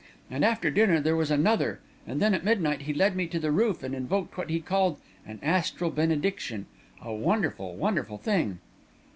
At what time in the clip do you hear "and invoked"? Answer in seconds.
3.83-4.35